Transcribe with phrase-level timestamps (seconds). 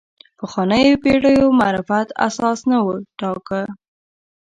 [0.39, 3.61] پخوانیو پېړیو معرفت اساس نه وټاکو.